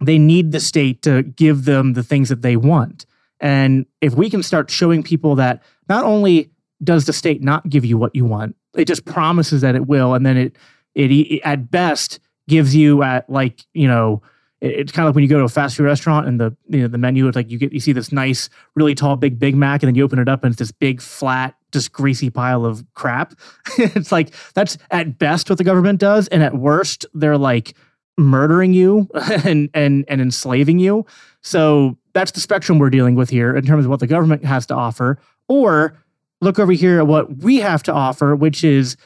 [0.00, 3.06] they need the state to give them the things that they want.
[3.40, 6.50] And if we can start showing people that not only
[6.82, 10.14] does the state not give you what you want, it just promises that it will,
[10.14, 10.56] and then it
[10.94, 14.22] it, it at best gives you at like you know
[14.60, 16.80] it's kind of like when you go to a fast food restaurant and the you
[16.80, 19.54] know the menu is like you get you see this nice really tall big Big
[19.54, 22.64] Mac and then you open it up and it's this big flat just greasy pile
[22.64, 23.34] of crap.
[23.78, 27.74] it's like that's at best what the government does, and at worst they're like
[28.18, 29.08] murdering you
[29.44, 31.04] and and and enslaving you.
[31.42, 34.66] So that's the spectrum we're dealing with here in terms of what the government has
[34.66, 35.18] to offer.
[35.48, 35.96] Or
[36.40, 38.96] look over here at what we have to offer, which is,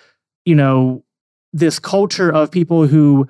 [0.45, 1.05] you know,
[1.53, 3.29] this culture of people who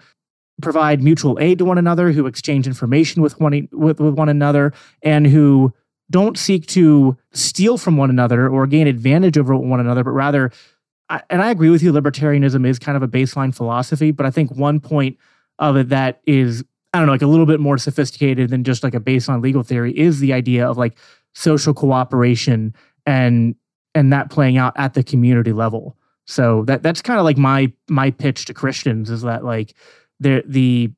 [0.60, 4.72] provide mutual aid to one another, who exchange information with one with, with one another,
[5.02, 5.72] and who
[6.10, 10.50] don't seek to steal from one another or gain advantage over one another, but rather,
[11.08, 14.30] I, and I agree with you, libertarianism is kind of a baseline philosophy, but I
[14.30, 15.16] think one point
[15.58, 18.82] of it that is I don't know, like a little bit more sophisticated than just
[18.82, 20.98] like a baseline legal theory is the idea of like
[21.34, 22.74] social cooperation
[23.06, 23.54] and
[23.94, 25.96] and that playing out at the community level.
[26.26, 29.74] So that that's kind of like my my pitch to Christians is that like
[30.20, 30.92] the the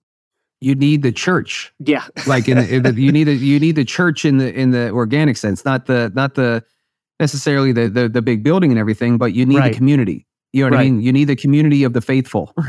[0.61, 1.72] you need the church.
[1.80, 2.04] Yeah.
[2.26, 4.70] like in, the, in the, you need the you need the church in the in
[4.70, 6.62] the organic sense, not the not the
[7.20, 9.72] necessarily the the, the big building and everything, but you need right.
[9.72, 10.26] the community.
[10.52, 10.87] You know what Right.
[10.87, 11.00] I mean?
[11.00, 12.54] You need the community of the faithful.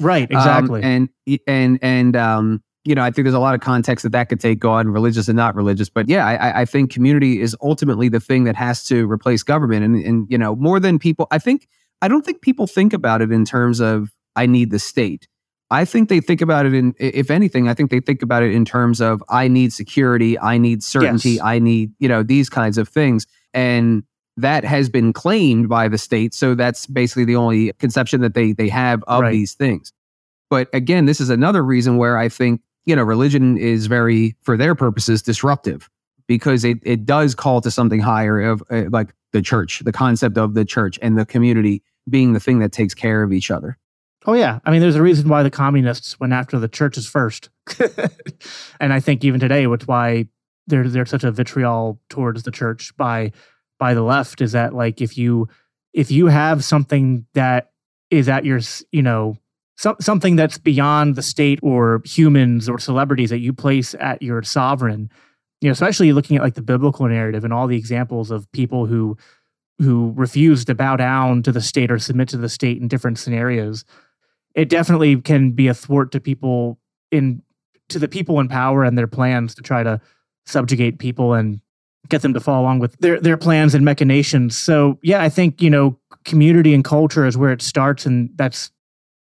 [0.00, 0.82] Right, Um, exactly.
[0.82, 1.08] and
[1.46, 4.38] and and um, you know, I think there's a lot of context that that could
[4.40, 5.88] take on religious and not religious.
[5.90, 9.42] But yeah, I, I- I think community is ultimately the thing that has to replace
[9.42, 9.84] government.
[9.84, 11.68] And and you know, more than people, I think
[12.00, 15.26] I don't think people think about it in terms of I need the state.
[15.70, 18.52] I think they think about it in, if anything, I think they think about it
[18.52, 21.40] in terms of I need security, I need certainty, Yes.
[21.42, 24.04] I need you know these kinds of things, and
[24.36, 26.34] that has been claimed by the state.
[26.34, 29.32] So that's basically the only conception that they they have of Right.
[29.32, 29.92] these things.
[30.50, 34.56] But again, this is another reason where I think you know religion is very, for
[34.56, 35.90] their purposes, disruptive
[36.28, 40.38] because it it does call to something higher of uh, like the church, the concept
[40.38, 43.76] of the church and the community being the thing that takes care of each other.
[44.26, 47.48] Oh yeah, I mean, there's a reason why the communists went after the churches first,
[48.80, 50.26] and I think even today, which why
[50.66, 53.32] there's there's such a vitriol towards the church by
[53.78, 55.48] by the left is that like if you
[55.92, 57.70] if you have something that
[58.10, 58.60] is at your
[58.90, 59.36] you know
[59.76, 64.42] some, something that's beyond the state or humans or celebrities that you place at your
[64.42, 65.10] sovereign,
[65.60, 68.86] you know, especially looking at like the biblical narrative and all the examples of people
[68.86, 69.16] who
[69.78, 73.18] who refuse to bow down to the state or submit to the state in different
[73.18, 73.84] scenarios
[74.56, 76.80] it definitely can be a thwart to people
[77.12, 77.42] in
[77.88, 80.00] to the people in power and their plans to try to
[80.46, 81.60] subjugate people and
[82.08, 84.56] get them to follow along with their their plans and machinations.
[84.56, 88.72] So yeah, I think you know community and culture is where it starts, and that's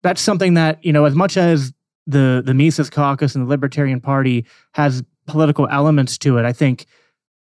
[0.03, 1.73] that's something that you know as much as
[2.07, 6.87] the the Mises Caucus and the Libertarian Party has political elements to it, I think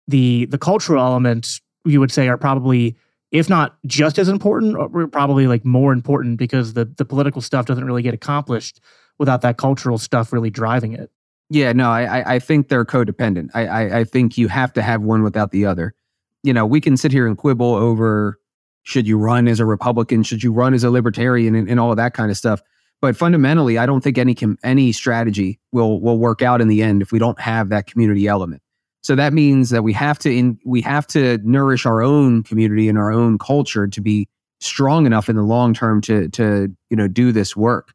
[0.09, 2.97] the the cultural elements you would say are probably
[3.33, 7.67] if not just as important, or probably like more important because the the political stuff
[7.67, 8.81] doesn't really get accomplished
[9.19, 11.11] without that cultural stuff really driving it.
[11.51, 13.51] Yeah, no, I I- think they're codependent.
[13.55, 15.95] I, I I think you have to have one without the other.
[16.43, 18.39] You know, we can sit here and quibble over
[18.83, 21.91] should you run as a Republican, should you run as a Libertarian, and, and all
[21.91, 22.61] of that kind of stuff.
[23.01, 27.03] But fundamentally, I don't think any any strategy will will work out in the end
[27.03, 28.63] if we don't have that community element.
[29.07, 32.89] So that means that we have to in, we have to nourish our own community
[32.89, 34.27] and our own culture to be
[34.59, 37.95] strong enough in the long term to to you know do this work.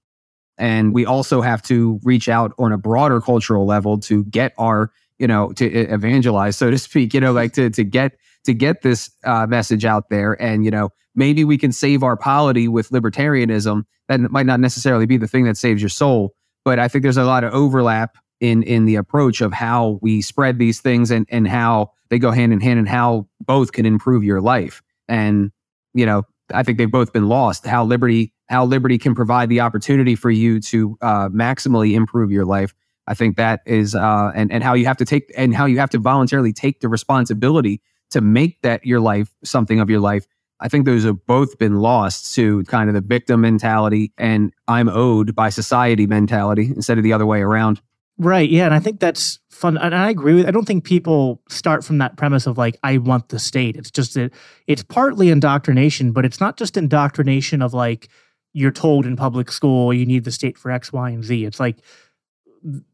[0.57, 4.89] And we also have to reach out on a broader cultural level to get our,
[5.19, 8.13] you know, to evangelize, so to speak, you know, like to to get
[8.45, 10.41] to get this uh, message out there.
[10.41, 13.83] And, you know, maybe we can save our polity with libertarianism.
[14.07, 17.17] That might not necessarily be the thing that saves your soul, but I think there's
[17.17, 21.25] a lot of overlap in in the approach of how we spread these things and
[21.29, 24.83] and how they go hand in hand and how both can improve your life.
[25.07, 25.51] And,
[25.93, 26.23] you know,
[26.53, 27.65] I think they've both been lost.
[27.65, 32.45] How liberty, how liberty can provide the opportunity for you to uh, maximally improve your
[32.45, 32.75] life.
[33.07, 35.79] I think that is, uh, and and how you have to take and how you
[35.79, 40.25] have to voluntarily take the responsibility to make that your life something of your life.
[40.59, 44.89] I think those have both been lost to kind of the victim mentality and I'm
[44.89, 47.81] owed by society mentality instead of the other way around.
[48.21, 48.47] Right.
[48.51, 48.65] Yeah.
[48.65, 49.79] And I think that's fun.
[49.79, 52.99] And I agree with I don't think people start from that premise of like, I
[52.99, 53.75] want the state.
[53.75, 54.31] It's just that
[54.67, 58.09] it's partly indoctrination, but it's not just indoctrination of like
[58.53, 61.45] you're told in public school you need the state for X, Y, and Z.
[61.45, 61.77] It's like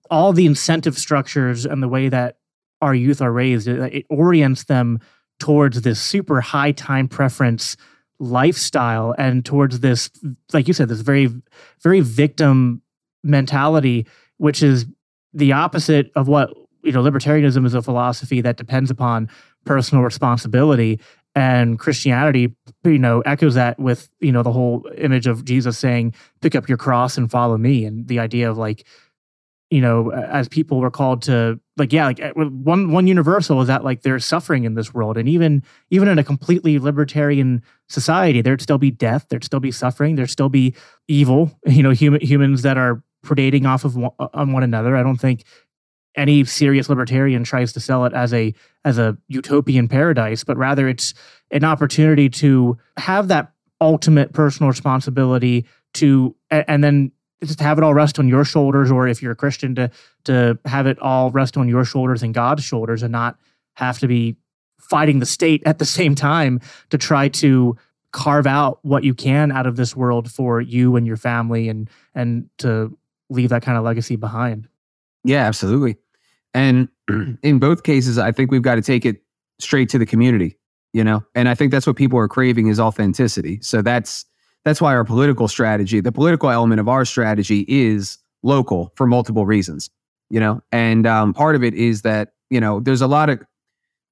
[0.10, 2.38] all the incentive structures and the way that
[2.82, 5.02] our youth are raised, it, it orients them
[5.42, 7.76] towards this super high time preference
[8.18, 10.10] lifestyle and towards this,
[10.54, 11.28] like you said, this very,
[11.84, 12.82] very victim
[13.26, 14.86] mentality, which is
[15.34, 19.30] the opposite of what you know libertarianism is a philosophy that depends upon
[19.66, 21.00] personal responsibility
[21.36, 26.14] and christianity you know echoes that with you know the whole image of jesus saying
[26.42, 28.86] pick up your cross and follow me and the idea of like
[29.70, 33.84] you know as people were called to like yeah like one one universal is that
[33.84, 38.62] like there's suffering in this world and even even in a completely libertarian society there'd
[38.62, 40.74] still be death there'd still be suffering there'd still be
[41.08, 44.96] evil you know human humans that are predating off of one, uh, on one another.
[44.96, 45.44] I don't think
[46.16, 48.54] any serious libertarian tries to sell it as a
[48.84, 51.14] as a utopian paradise, but rather it's
[51.52, 57.12] an opportunity to have that ultimate personal responsibility to and then
[57.44, 59.92] just have it all rest on your shoulders or if you're a Christian to
[60.26, 63.38] to have it all rest on your shoulders and God's shoulders and not
[63.76, 64.36] have to be
[64.80, 67.78] fighting the state at the same time to try to
[68.12, 71.90] carve out what you can out of this world for you and your family and
[72.16, 72.98] and to
[73.30, 74.68] leave that kind of legacy behind.
[75.24, 75.98] Yeah, absolutely.
[76.54, 76.88] And
[77.44, 79.22] in both cases, I think we've got to take it
[79.60, 80.58] straight to the community,
[80.94, 81.24] you know?
[81.36, 83.60] And I think that's what people are craving is authenticity.
[83.62, 84.26] So that's
[84.66, 89.46] that's why our political strategy, the political element of our strategy is local for multiple
[89.46, 89.90] reasons,
[90.30, 90.62] you know?
[90.72, 93.42] And um, part of it is that, you know, there's a lot of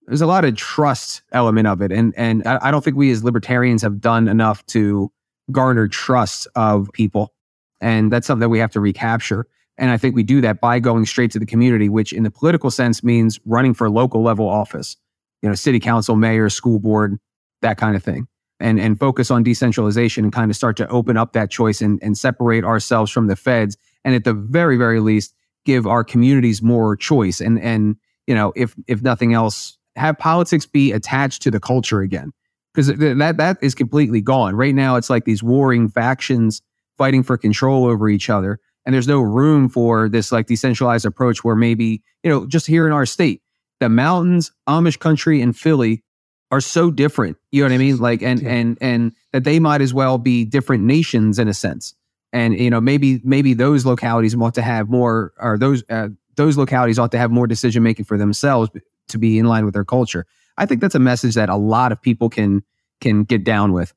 [0.08, 1.92] there's a lot of trust element of it.
[1.92, 5.12] And and I, I don't think we as libertarians have done enough to
[5.52, 7.35] garner trust of people.
[7.82, 9.48] And that's something that we have to recapture.
[9.78, 12.32] And I think we do that by going straight to the community, which in the
[12.32, 14.96] political sense means running for local level office,
[15.42, 17.20] you know, city council, mayor, school board,
[17.62, 18.28] that kind of thing.
[18.62, 22.00] And, and focus on decentralization and kind of start to open up that choice and,
[22.02, 23.76] and separate ourselves from the feds.
[24.06, 25.34] And at the very, very least,
[25.66, 27.42] give our communities more choice.
[27.42, 27.98] And, and,
[28.28, 32.32] you know, if, if nothing else, have politics be attached to the culture again.
[32.74, 34.56] Because that, that is completely gone.
[34.56, 36.62] Right now, it's like these warring factions
[36.98, 38.60] fighting for control over each other.
[38.86, 42.86] And there's no room for this like decentralized approach where maybe you know just here
[42.86, 43.42] in our state
[43.80, 46.04] the mountains amish country and philly
[46.52, 47.98] are so different you know what i mean?
[47.98, 48.50] Like and yeah.
[48.50, 51.94] and and that they might as well be different nations in a sense.
[52.34, 56.58] And you know maybe maybe those localities want to have more or those uh, those
[56.58, 58.70] localities ought to have more decision making for themselves
[59.08, 60.26] to be in line with their culture.
[60.58, 62.64] I think that's a message that a lot of people can
[63.02, 63.94] can get down with.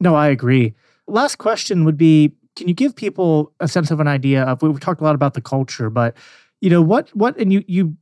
[0.00, 0.74] No i agree.
[1.06, 4.80] Last question would be can you give people a sense of an idea of we've
[4.80, 6.16] talked a lot about the culture, but
[6.60, 7.96] you know what what and you you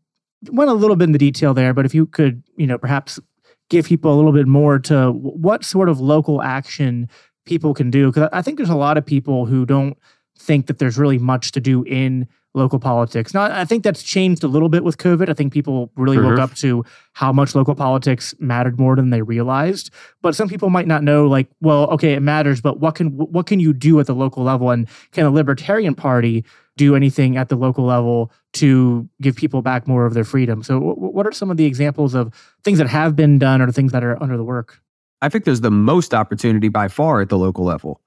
[0.50, 3.20] went a little bit into detail there, but if you could, you know, perhaps
[3.68, 7.08] give people a little bit more to what sort of local action
[7.44, 9.96] people can do because I think there's a lot of people who don't
[10.38, 13.34] think that there's really much to do in local politics.
[13.34, 15.28] Now, I think that's changed a little bit with COVID.
[15.28, 16.30] I think people really mm-hmm.
[16.30, 19.90] woke up to how much local politics mattered more than they realized.
[20.22, 23.46] But some people might not know, like, well, okay, it matters, but what can what
[23.46, 24.70] can you do at the local level?
[24.70, 26.44] And can the Libertarian Party
[26.78, 30.62] do anything at the local level to give people back more of their freedom?
[30.62, 32.32] So, what are some of the examples of
[32.64, 34.80] things that have been done or things that are under the work?
[35.20, 38.00] I think there's the most opportunity by far at the local level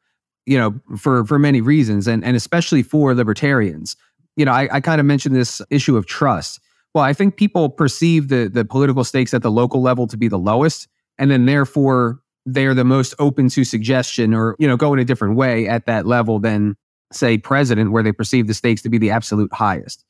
[0.49, 3.95] you know, for for many reasons, and and especially for libertarians
[4.39, 6.61] you know, I, I kind of mentioned this issue of trust.
[6.93, 10.29] Well, I think people perceive the the political stakes at the local level to be
[10.29, 10.87] the lowest,
[11.17, 15.03] and then therefore they're the most open to suggestion or you know go in a
[15.03, 16.77] different way at that level than
[17.11, 20.05] say president, where they perceive the stakes to be the absolute highest.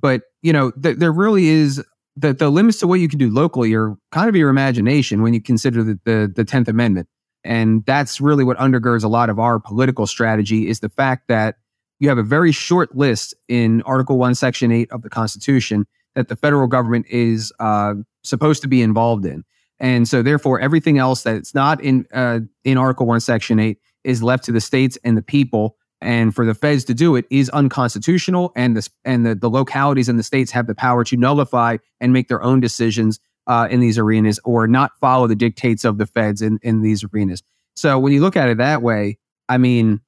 [0.00, 1.84] But you know, th- there really is
[2.14, 5.34] the the limits to what you can do locally are kind of your imagination when
[5.34, 7.08] you consider the the, the Tenth Amendment,
[7.44, 11.56] and that's really what undergirds a lot of our political strategy is the fact that
[11.98, 16.28] you have a very short list in Article 1, Section 8 of the Constitution that
[16.28, 19.44] the federal government is uh, supposed to be involved in.
[19.78, 24.22] And so, therefore, everything else that's not in uh, in Article 1, Section 8 is
[24.22, 25.76] left to the states and the people.
[26.00, 28.52] And for the feds to do it is unconstitutional.
[28.56, 32.12] And, the, and the, the localities and the states have the power to nullify and
[32.12, 36.06] make their own decisions uh, in these arenas or not follow the dictates of the
[36.06, 37.42] feds in, in these arenas.
[37.74, 39.18] So, when you look at it that way,
[39.48, 40.00] I mean,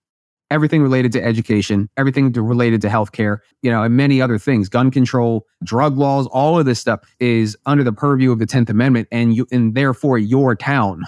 [0.50, 4.68] everything related to education, everything to, related to healthcare, you know, and many other things,
[4.68, 8.68] gun control, drug laws, all of this stuff is under the purview of the 10th
[8.68, 11.02] Amendment and you and therefore your town.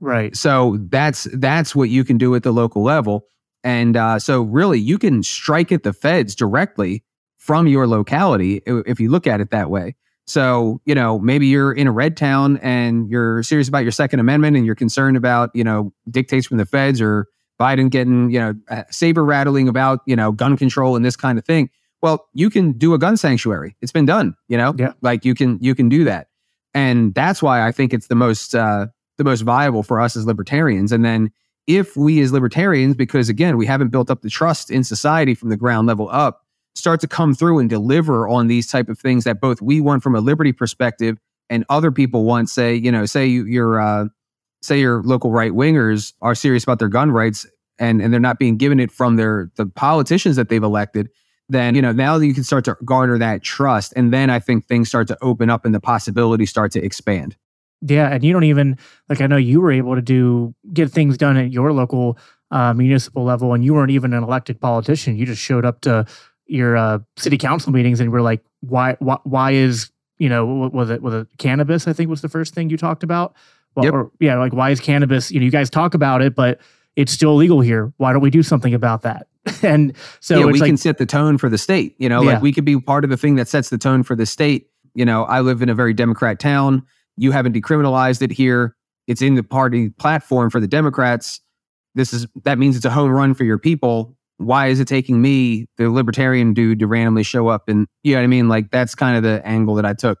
[0.00, 0.36] Right.
[0.36, 3.26] So that's that's what you can do at the local level.
[3.64, 7.02] And uh, so really you can strike at the feds directly
[7.38, 9.96] from your locality if you look at it that way.
[10.26, 14.18] So, you know, maybe you're in a red town and you're serious about your second
[14.18, 17.28] amendment and you're concerned about, you know, dictates from the feds or
[17.60, 18.54] Biden getting, you know,
[18.90, 21.70] saber rattling about, you know, gun control and this kind of thing.
[22.02, 23.76] Well, you can do a gun sanctuary.
[23.80, 24.74] It's been done, you know?
[24.76, 24.92] Yeah.
[25.00, 26.28] Like you can you can do that.
[26.74, 30.26] And that's why I think it's the most uh the most viable for us as
[30.26, 30.92] libertarians.
[30.92, 31.30] And then
[31.66, 35.48] if we as libertarians, because again, we haven't built up the trust in society from
[35.48, 36.45] the ground level up,
[36.76, 40.02] start to come through and deliver on these type of things that both we want
[40.02, 41.18] from a liberty perspective
[41.48, 44.06] and other people want, say, you know, say you're uh
[44.62, 47.46] say your local right wingers are serious about their gun rights
[47.78, 51.08] and, and they're not being given it from their the politicians that they've elected,
[51.48, 53.92] then you know now you can start to garner that trust.
[53.96, 57.36] And then I think things start to open up and the possibilities start to expand.
[57.82, 61.16] Yeah, and you don't even like I know you were able to do get things
[61.18, 62.18] done at your local
[62.50, 65.16] uh, municipal level, and you weren't even an elected politician.
[65.16, 66.06] You just showed up to
[66.46, 68.96] your uh, city council meetings and we're like, "Why?
[68.98, 71.86] Why, why is you know was it was it cannabis?
[71.86, 73.34] I think was the first thing you talked about.
[73.74, 73.94] Well, yep.
[73.94, 75.30] or, yeah, like why is cannabis?
[75.30, 76.60] You know, you guys talk about it, but
[76.96, 77.92] it's still illegal here.
[77.98, 79.26] Why don't we do something about that?
[79.62, 81.94] and so yeah, we like, can set the tone for the state.
[81.98, 82.34] You know, yeah.
[82.34, 84.68] like we could be part of the thing that sets the tone for the state.
[84.94, 86.82] You know, I live in a very Democrat town.
[87.16, 88.74] You haven't decriminalized it here.
[89.06, 91.40] It's in the party platform for the Democrats.
[91.94, 94.15] This is that means it's a home run for your people.
[94.38, 97.68] Why is it taking me, the libertarian dude, to randomly show up?
[97.68, 98.48] And you know what I mean?
[98.48, 100.18] Like that's kind of the angle that I took.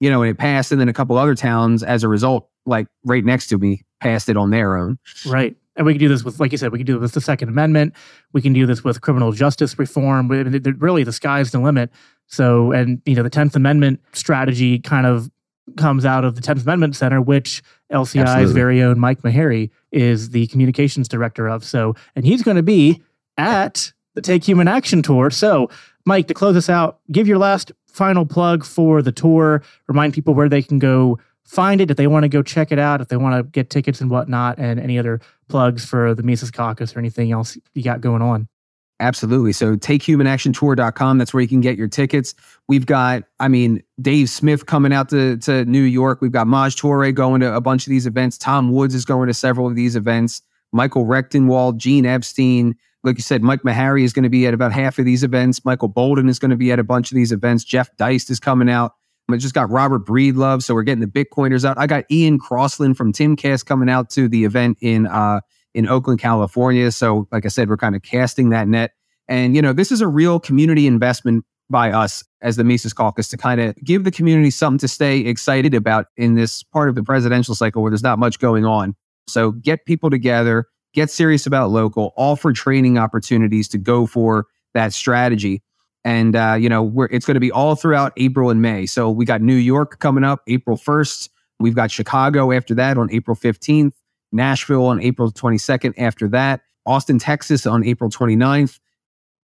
[0.00, 2.88] You know, and it passed, and then a couple other towns, as a result, like
[3.04, 4.98] right next to me passed it on their own.
[5.24, 5.56] Right.
[5.76, 7.20] And we can do this with, like you said, we can do this with the
[7.20, 7.94] Second Amendment.
[8.32, 10.28] We can do this with criminal justice reform.
[10.28, 11.90] Really, the sky's the limit.
[12.26, 15.30] So, and you know, the Tenth Amendment strategy kind of
[15.76, 18.54] comes out of the 10th Amendment Center, which LCI's Absolutely.
[18.54, 21.64] very own Mike Maharrey is the communications director of.
[21.64, 23.00] So, and he's going to be
[23.36, 25.30] at the Take Human Action Tour.
[25.30, 25.70] So,
[26.04, 29.62] Mike, to close us out, give your last final plug for the tour.
[29.88, 32.78] Remind people where they can go find it if they want to go check it
[32.78, 36.22] out, if they want to get tickets and whatnot, and any other plugs for the
[36.22, 38.48] Mises Caucus or anything else you got going on.
[39.00, 39.52] Absolutely.
[39.52, 41.18] So takehumanaction.tour.com.
[41.18, 42.34] That's where you can get your tickets.
[42.68, 46.20] We've got, I mean, Dave Smith coming out to, to New York.
[46.22, 48.38] We've got Maj Toure going to a bunch of these events.
[48.38, 50.40] Tom Woods is going to several of these events.
[50.72, 52.76] Michael Rectenwald, Gene Epstein.
[53.04, 55.64] Like you said, Mike Maharrey is going to be at about half of these events.
[55.64, 57.64] Michael Boldin is going to be at a bunch of these events.
[57.64, 58.92] Jeff Deist is coming out.
[59.30, 61.78] I just got Robert Breedlove, so we're getting the Bitcoiners out.
[61.78, 65.40] I got Ian Crossland from Timcast coming out to the event in uh,
[65.74, 66.90] in Oakland, California.
[66.92, 68.92] So, like I said, we're kind of casting that net.
[69.28, 73.28] And, you know, this is a real community investment by us as the Mises Caucus
[73.28, 76.94] to kind of give the community something to stay excited about in this part of
[76.94, 78.94] the presidential cycle where there's not much going on.
[79.28, 84.92] So, get people together, get serious about local, offer training opportunities to go for that
[84.92, 85.62] strategy.
[86.04, 88.86] And, uh, you know, we're, it's going to be all throughout April and May.
[88.86, 91.28] So, we got New York coming up April 1st.
[91.60, 93.92] We've got Chicago after that on April 15th.
[94.32, 98.80] Nashville on April 22nd after that, Austin, Texas on April 29th,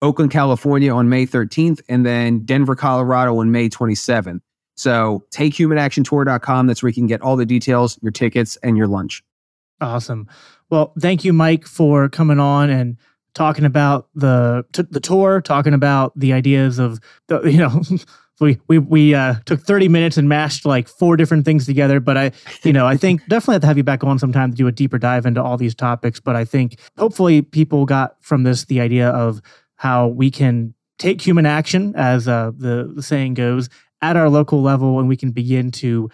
[0.02, 4.40] Oakland, California on May 13th, and then Denver, Colorado on May 27th.
[4.76, 6.68] So takehumanaction.tour.com.
[6.68, 9.24] That's where you can get all the details, your tickets, and your lunch.
[9.82, 10.28] Awesome.
[10.70, 12.98] Well, thank you, Mike, for coming on and
[13.34, 17.82] talking about the t- the tour, talking about the ideas of the you know.
[18.40, 22.16] we we we uh, took 30 minutes and mashed like four different things together but
[22.18, 22.32] i
[22.64, 24.72] you know i think definitely have to have you back on sometime to do a
[24.72, 28.80] deeper dive into all these topics but i think hopefully people got from this the
[28.80, 29.42] idea of
[29.78, 33.70] how we can take human action as uh, the, the saying goes
[34.02, 36.10] at our local level and we can begin to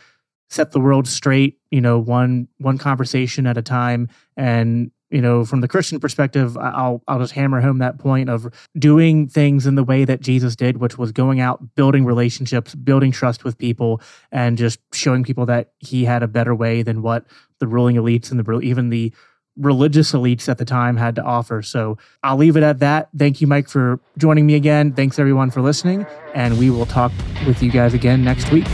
[0.50, 4.08] set the world straight you know one one conversation at a time
[4.38, 8.52] and you know, from the Christian perspective, I'll I'll just hammer home that point of
[8.80, 13.12] doing things in the way that Jesus did, which was going out, building relationships, building
[13.12, 14.02] trust with people,
[14.32, 17.28] and just showing people that he had a better way than what
[17.60, 19.14] the ruling elites and the even the
[19.56, 21.62] religious elites at the time had to offer.
[21.62, 23.10] So I'll leave it at that.
[23.16, 24.94] Thank you, Mike, for joining me again.
[24.94, 27.12] Thanks everyone for listening, and we will talk
[27.46, 28.66] with you guys again next week.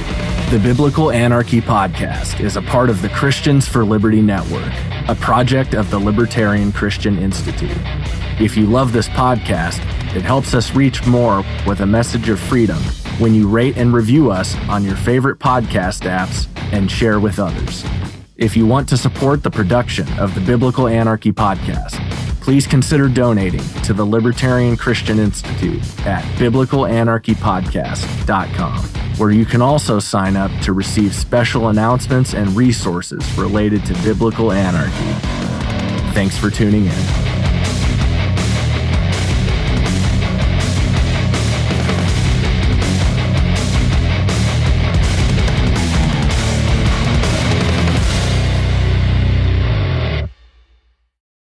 [0.50, 4.74] The Biblical Anarchy Podcast is a part of the Christians for Liberty Network,
[5.08, 7.78] a project of the Libertarian Christian Institute.
[8.42, 9.78] If you love this podcast,
[10.16, 12.80] it helps us reach more with a message of freedom
[13.20, 17.86] when you rate and review us on your favorite podcast apps and share with others.
[18.36, 22.00] If you want to support the production of the Biblical Anarchy Podcast,
[22.50, 28.80] please consider donating to the Libertarian Christian Institute at biblicalanarchypodcast.com,
[29.20, 34.52] where you can also sign up to receive special announcements and resources related to biblical
[34.52, 35.14] anarchy.
[36.16, 37.39] Thanks for tuning in.